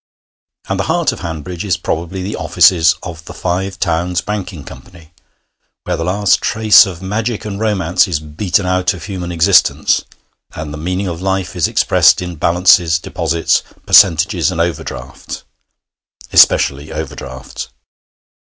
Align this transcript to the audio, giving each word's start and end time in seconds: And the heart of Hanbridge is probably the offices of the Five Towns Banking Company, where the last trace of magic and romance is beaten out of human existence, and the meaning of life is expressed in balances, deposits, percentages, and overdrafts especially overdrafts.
And 0.67 0.79
the 0.79 0.85
heart 0.85 1.11
of 1.11 1.19
Hanbridge 1.19 1.63
is 1.63 1.77
probably 1.77 2.23
the 2.23 2.35
offices 2.35 2.95
of 3.03 3.23
the 3.25 3.35
Five 3.35 3.77
Towns 3.79 4.19
Banking 4.21 4.63
Company, 4.63 5.13
where 5.83 5.95
the 5.95 6.03
last 6.03 6.41
trace 6.41 6.87
of 6.87 7.03
magic 7.03 7.45
and 7.45 7.59
romance 7.59 8.07
is 8.07 8.19
beaten 8.19 8.65
out 8.65 8.95
of 8.95 9.03
human 9.03 9.31
existence, 9.31 10.03
and 10.55 10.73
the 10.73 10.77
meaning 10.79 11.05
of 11.07 11.21
life 11.21 11.55
is 11.55 11.67
expressed 11.67 12.19
in 12.19 12.35
balances, 12.35 12.97
deposits, 12.97 13.61
percentages, 13.85 14.49
and 14.51 14.59
overdrafts 14.59 15.43
especially 16.33 16.91
overdrafts. 16.91 17.69